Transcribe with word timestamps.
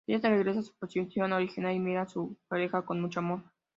Ella 0.07 0.29
regresa 0.31 0.61
a 0.61 0.63
su 0.63 0.73
posición 0.79 1.31
original 1.31 1.75
y 1.75 1.79
mira 1.79 2.01
a 2.01 2.09
su 2.09 2.35
pareja 2.49 2.81
con 2.83 2.99
mucho 3.01 3.19
amor. 3.19 3.43